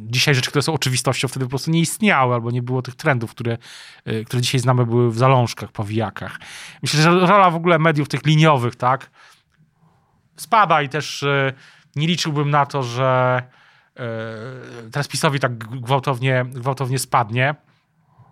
Dzisiaj 0.08 0.36
rzeczy, 0.36 0.50
które 0.50 0.62
są 0.62 0.74
oczywistością, 0.74 1.28
wtedy 1.28 1.46
po 1.46 1.50
prostu 1.50 1.72
nie 1.72 1.80
istniały, 1.80 2.34
albo 2.34 2.52
nie 2.52 2.62
było 2.62 2.82
tych 2.82 2.96
trendów, 2.96 3.32
które, 3.32 3.58
y, 4.08 4.26
które 4.26 4.42
dzisiaj 4.42 4.62
znamy, 4.62 4.86
były 4.86 5.12
w 5.12 5.18
zalążkach, 5.18 5.72
powijakach. 5.72 6.40
Myślę, 6.82 7.02
że 7.02 7.10
rola 7.10 7.50
w 7.50 7.56
ogóle 7.56 7.80
mediów 7.80 8.08
tych 8.08 8.26
liniowych, 8.26 8.76
tak, 8.76 9.10
spada 10.36 10.82
i 10.82 10.90
też 10.90 11.24
y, 11.24 11.54
nie 11.96 12.08
liczyłbym 12.08 12.50
na 12.50 12.66
to, 12.66 12.84
że 12.84 13.42
y, 14.88 14.92
teraz 14.92 15.08
PiSowi 15.08 15.40
tak 15.40 15.58
gwałtownie, 15.58 16.46
gwałtownie 16.50 17.00
spadnie. 17.00 17.56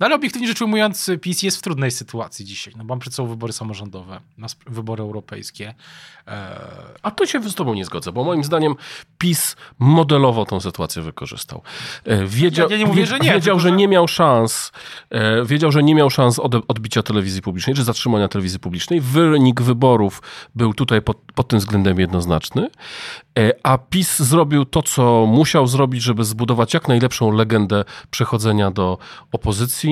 No 0.00 0.06
ale 0.06 0.14
obiektywnie 0.14 0.48
rzecz 0.48 0.62
ujmując, 0.62 1.10
PiS 1.20 1.42
jest 1.42 1.56
w 1.58 1.62
trudnej 1.62 1.90
sytuacji 1.90 2.44
dzisiaj. 2.44 2.74
No 2.76 2.84
bo 2.84 2.88
mam 2.94 2.98
przed 2.98 3.14
sobą 3.14 3.28
wybory 3.28 3.52
samorządowe, 3.52 4.20
wybory 4.66 5.02
europejskie. 5.02 5.74
E, 6.26 6.60
A 7.02 7.10
to 7.10 7.26
się 7.26 7.42
z 7.50 7.54
tobą 7.54 7.74
nie 7.74 7.84
zgodzę, 7.84 8.12
bo 8.12 8.24
moim 8.24 8.44
zdaniem 8.44 8.74
PiS 9.18 9.56
modelowo 9.78 10.44
tą 10.46 10.60
sytuację 10.60 11.02
wykorzystał. 11.02 11.62
E, 12.04 12.26
Wiedział, 12.26 12.70
Ja 12.70 12.76
nie 12.76 12.86
mówię, 12.86 13.06
że 13.06 13.18
nie, 13.18 13.24
wiedział 13.32 13.40
tylko 13.42 13.58
że 13.60 13.68
że- 13.68 13.76
nie 13.76 13.88
miał 13.88 14.08
szans, 14.08 14.72
e, 15.10 15.44
wiedział, 15.44 15.72
że 15.72 15.82
nie 15.82 15.94
miał 15.94 16.10
szans 16.10 16.38
odbicia 16.68 17.02
telewizji 17.02 17.42
publicznej, 17.42 17.76
czy 17.76 17.84
zatrzymania 17.84 18.28
telewizji 18.28 18.58
publicznej. 18.60 19.00
Wynik 19.00 19.62
wyborów 19.62 20.22
był 20.54 20.74
tutaj 20.74 21.02
pod, 21.02 21.16
pod 21.34 21.48
tym 21.48 21.58
względem 21.58 22.00
jednoznaczny, 22.00 22.70
a 23.62 23.78
PiS 23.78 24.18
zrobił 24.18 24.64
to, 24.64 24.82
co 24.82 25.26
musiał 25.26 25.66
zrobić, 25.66 26.02
żeby 26.02 26.24
zbudować 26.24 26.74
jak 26.74 26.88
najlepszą 26.88 27.32
legendę 27.32 27.84
przechodzenia 28.10 28.70
do 28.70 28.98
opozycji, 29.32 29.87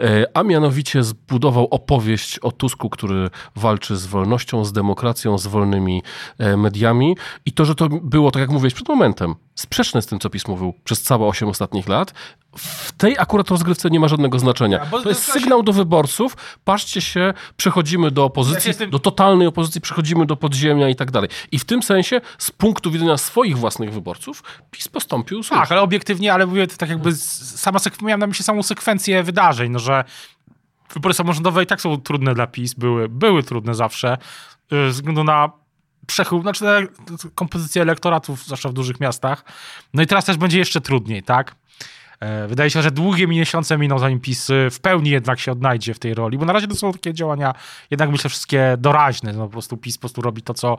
e, 0.00 0.26
a 0.34 0.42
mianowicie 0.42 1.02
zbudował 1.02 1.68
opowieść 1.70 2.38
o 2.38 2.52
Tusku, 2.52 2.90
który 2.90 3.30
walczy 3.56 3.96
z 3.96 4.06
wolnością, 4.06 4.64
z 4.64 4.72
demokracją, 4.72 5.38
z 5.38 5.46
wolnymi 5.46 6.02
e, 6.38 6.56
mediami. 6.56 7.16
I 7.46 7.52
to, 7.52 7.64
że 7.64 7.74
to 7.74 7.88
było, 7.88 8.30
tak 8.30 8.40
jak 8.40 8.50
mówiłeś 8.50 8.74
przed 8.74 8.88
momentem, 8.88 9.34
sprzeczne 9.56 10.02
z 10.02 10.06
tym, 10.06 10.18
co 10.18 10.30
PiS 10.30 10.48
mówił 10.48 10.74
przez 10.84 11.02
całe 11.02 11.26
8 11.26 11.48
ostatnich 11.48 11.88
lat, 11.88 12.14
w 12.56 12.92
tej 12.92 13.18
akurat 13.18 13.48
rozgrywce 13.48 13.90
nie 13.90 14.00
ma 14.00 14.08
żadnego 14.08 14.38
znaczenia. 14.38 14.78
Ja, 14.78 14.86
to 15.02 15.08
jest 15.08 15.26
to 15.26 15.32
się- 15.32 15.40
sygnał 15.40 15.62
do 15.62 15.72
wyborców, 15.72 16.36
patrzcie 16.64 17.00
się, 17.00 17.34
przechodzimy 17.56 18.10
do 18.10 18.20
Ja 18.22 18.26
opozycji, 18.26 18.72
z 18.72 18.76
tym- 18.76 18.90
do 18.90 18.98
totalnej 18.98 19.46
opozycji, 19.46 19.80
przechodzimy 19.80 20.26
do 20.26 20.36
podziemia 20.36 20.88
i 20.88 20.96
tak 20.96 21.10
dalej. 21.10 21.28
I 21.52 21.58
w 21.58 21.64
tym 21.64 21.82
sensie, 21.82 22.20
z 22.38 22.50
punktu 22.50 22.90
widzenia 22.90 23.16
swoich 23.16 23.58
własnych 23.58 23.92
wyborców, 23.92 24.42
PiS 24.70 24.88
postąpił 24.88 25.42
słusznie. 25.42 25.56
tak, 25.62 25.72
ale 25.72 25.80
obiektywnie, 25.80 26.32
ale 26.32 26.46
mówię 26.46 26.66
to 26.66 26.76
tak 26.76 26.88
jakby 26.88 27.14
sama, 27.16 27.78
sek- 27.78 28.02
miałem 28.02 28.20
na 28.20 28.26
myśli 28.26 28.44
samą 28.44 28.62
sekwencję 28.62 29.22
wydarzeń, 29.22 29.72
no 29.72 29.78
że 29.78 30.04
wybory 30.94 31.14
samorządowe 31.14 31.62
i 31.62 31.66
tak 31.66 31.80
są 31.80 32.00
trudne 32.00 32.34
dla 32.34 32.46
PiS, 32.46 32.74
były, 32.74 33.08
były 33.08 33.42
trudne 33.42 33.74
zawsze, 33.74 34.18
y, 34.72 34.76
ze 34.76 34.88
względu 34.90 35.24
na 35.24 35.50
przechył, 36.06 36.42
znaczy 36.42 36.64
na 36.64 36.80
kompozycję 37.34 37.82
elektoratów, 37.82 38.44
zwłaszcza 38.44 38.68
w 38.68 38.72
dużych 38.72 39.00
miastach. 39.00 39.44
No 39.94 40.02
i 40.02 40.06
teraz 40.06 40.24
też 40.24 40.36
będzie 40.36 40.58
jeszcze 40.58 40.80
trudniej, 40.80 41.22
tak? 41.22 41.54
E, 42.20 42.48
Wydaje 42.48 42.70
się, 42.70 42.82
że 42.82 42.90
długie 42.90 43.26
miesiące 43.26 43.78
miną, 43.78 43.98
zanim 43.98 44.20
PiS 44.20 44.50
y, 44.50 44.68
w 44.70 44.80
pełni 44.80 45.10
jednak 45.10 45.40
się 45.40 45.52
odnajdzie 45.52 45.94
w 45.94 45.98
tej 45.98 46.14
roli, 46.14 46.38
bo 46.38 46.44
na 46.44 46.52
razie 46.52 46.66
to 46.66 46.74
są 46.74 46.92
takie 46.92 47.14
działania, 47.14 47.54
jednak 47.90 48.10
myślę, 48.10 48.30
wszystkie 48.30 48.76
doraźne. 48.78 49.32
No 49.32 49.44
po 49.44 49.50
prostu 49.52 49.76
PiS 49.76 49.96
po 49.96 50.00
prostu 50.00 50.22
robi 50.22 50.42
to, 50.42 50.54
co 50.54 50.78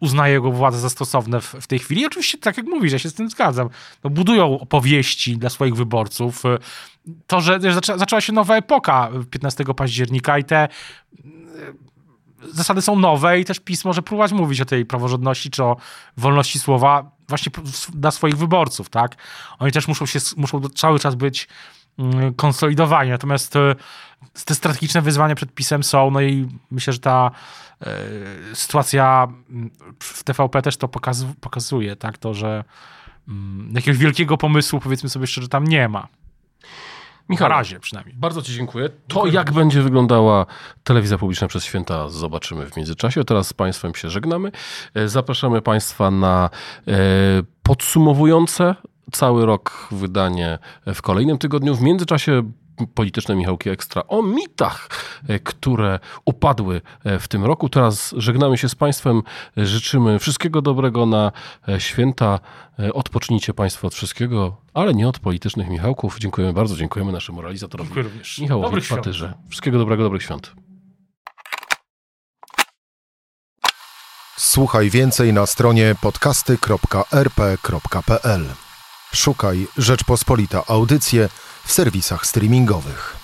uznaje 0.00 0.34
jego 0.34 0.52
władze 0.52 0.78
za 0.78 0.90
stosowne 0.90 1.40
w, 1.40 1.44
w 1.60 1.66
tej 1.66 1.78
chwili. 1.78 2.00
I 2.00 2.06
oczywiście, 2.06 2.38
tak 2.38 2.56
jak 2.56 2.66
mówisz, 2.66 2.92
ja 2.92 2.98
się 2.98 3.08
z 3.10 3.14
tym 3.14 3.30
zgadzam. 3.30 3.68
No, 4.04 4.10
budują 4.10 4.60
opowieści 4.60 5.38
dla 5.38 5.50
swoich 5.50 5.74
wyborców. 5.74 6.44
Y, 6.44 6.58
To, 7.26 7.40
że 7.40 7.60
że 7.60 7.74
zaczęła, 7.74 7.98
zaczęła 7.98 8.20
się 8.20 8.32
nowa 8.32 8.56
epoka 8.56 9.10
15 9.30 9.64
października 9.76 10.38
i 10.38 10.44
te 10.44 10.68
zasady 12.52 12.82
są 12.82 12.98
nowe 12.98 13.40
i 13.40 13.44
też 13.44 13.60
PiS 13.60 13.84
może 13.84 14.02
próbować 14.02 14.32
mówić 14.32 14.60
o 14.60 14.64
tej 14.64 14.86
praworządności 14.86 15.50
czy 15.50 15.64
o 15.64 15.76
wolności 16.16 16.58
słowa 16.58 17.10
właśnie 17.28 17.52
dla 17.94 18.10
swoich 18.10 18.36
wyborców, 18.36 18.90
tak? 18.90 19.16
Oni 19.58 19.72
też 19.72 19.88
muszą 19.88 20.06
się, 20.06 20.18
muszą 20.36 20.60
cały 20.60 20.98
czas 20.98 21.14
być 21.14 21.48
mm, 21.98 22.34
konsolidowani, 22.34 23.10
natomiast 23.10 23.56
e, 23.56 23.74
te 24.44 24.54
strategiczne 24.54 25.02
wyzwania 25.02 25.34
przed 25.34 25.54
PiSem 25.54 25.82
są, 25.82 26.10
no 26.10 26.20
i 26.20 26.48
myślę, 26.70 26.92
że 26.92 26.98
ta 26.98 27.30
e, 27.80 27.96
sytuacja 28.54 29.28
mm, 29.50 29.70
w 29.98 30.24
TVP 30.24 30.62
też 30.62 30.76
to 30.76 30.88
pokaz, 30.88 31.24
pokazuje, 31.40 31.96
tak? 31.96 32.18
To, 32.18 32.34
że 32.34 32.64
mm, 33.28 33.72
jakiegoś 33.74 33.98
wielkiego 33.98 34.36
pomysłu, 34.36 34.80
powiedzmy 34.80 35.08
sobie 35.08 35.26
szczerze, 35.26 35.48
tam 35.48 35.64
nie 35.64 35.88
ma. 35.88 36.08
Michał, 37.28 37.48
Na 37.48 37.54
razie 37.56 37.80
przynajmniej. 37.80 38.16
Bardzo 38.16 38.42
Ci 38.42 38.54
dziękuję. 38.54 38.88
To, 39.08 39.26
jak 39.26 39.52
będzie 39.52 39.82
wyglądała 39.82 40.46
telewizja 40.84 41.18
publiczna 41.18 41.48
przez 41.48 41.64
święta, 41.64 42.08
zobaczymy 42.08 42.66
w 42.66 42.76
międzyczasie. 42.76 43.24
Teraz 43.24 43.48
z 43.48 43.52
Państwem 43.52 43.94
się 43.94 44.10
żegnamy. 44.10 44.52
E, 44.94 45.08
Zapraszamy 45.08 45.62
Państwa 45.62 46.10
na 46.10 46.50
e, 46.88 46.92
podsumowujące 47.62 48.74
cały 49.12 49.46
rok 49.46 49.88
wydanie 49.90 50.58
w 50.94 51.02
kolejnym 51.02 51.38
tygodniu. 51.38 51.74
W 51.74 51.82
międzyczasie 51.82 52.42
polityczne 52.94 53.36
Michałki 53.36 53.70
Ekstra 53.70 54.02
o 54.08 54.22
mitach, 54.22 54.88
e, 55.28 55.38
które 55.38 55.98
upadły 56.24 56.80
e, 57.04 57.18
w 57.18 57.28
tym 57.28 57.44
roku. 57.44 57.68
Teraz 57.68 58.14
żegnamy 58.16 58.58
się 58.58 58.68
z 58.68 58.74
Państwem. 58.74 59.22
Życzymy 59.56 60.18
wszystkiego 60.18 60.62
dobrego 60.62 61.06
na 61.06 61.32
e, 61.68 61.80
święta. 61.80 62.40
E, 62.78 62.92
Odpocznijcie 62.92 63.54
Państwo 63.54 63.86
od 63.86 63.94
wszystkiego, 63.94 64.56
ale 64.74 64.94
nie 64.94 65.08
od 65.08 65.18
politycznych 65.18 65.68
Michałków. 65.68 66.18
Dziękujemy 66.18 66.52
bardzo. 66.52 66.76
Dziękujemy 66.76 67.12
naszemu 67.12 67.42
realizatorowi. 67.42 67.88
Dziękuję 67.88 68.04
również. 68.04 68.38
Michałowi. 68.38 68.82
Patyrze. 68.90 69.34
Wszystkiego 69.48 69.78
dobrego, 69.78 70.02
dobrych 70.02 70.22
świąt. 70.22 70.52
Słuchaj 74.36 74.90
więcej 74.90 75.32
na 75.32 75.46
stronie 75.46 75.94
podcasty.rp.pl. 76.00 78.44
Szukaj 79.14 79.66
Rzeczpospolita 79.78 80.62
Audycje 80.66 81.28
w 81.64 81.72
serwisach 81.72 82.26
streamingowych. 82.26 83.21